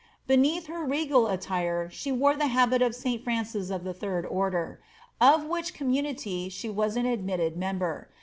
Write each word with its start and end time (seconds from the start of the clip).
Beneath 0.25 0.65
her 0.65 0.83
regal 0.83 1.27
attire 1.27 1.87
she 1.91 2.11
wore 2.11 2.35
the 2.35 2.47
habit 2.47 2.81
of 2.81 2.95
St. 2.95 3.23
Francis 3.23 3.69
of 3.69 3.83
the 3.83 3.93
third 3.93 4.25
order, 4.25 4.81
of 5.21 5.45
which 5.45 5.75
community 5.75 6.49
she 6.49 6.71
was 6.71 6.97
an 6.97 7.05
admitted 7.05 7.55
member. 7.55 8.09